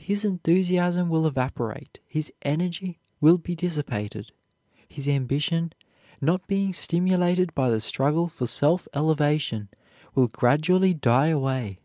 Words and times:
His 0.00 0.24
enthusiasm 0.24 1.08
will 1.08 1.28
evaporate, 1.28 2.00
his 2.08 2.32
energy 2.42 2.98
will 3.20 3.38
be 3.38 3.54
dissipated, 3.54 4.32
his 4.88 5.08
ambition, 5.08 5.72
not 6.20 6.44
being 6.48 6.72
stimulated 6.72 7.54
by 7.54 7.70
the 7.70 7.78
struggle 7.80 8.26
for 8.26 8.48
self 8.48 8.88
elevation, 8.94 9.68
will 10.12 10.26
gradually 10.26 10.92
die 10.92 11.28
away. 11.28 11.78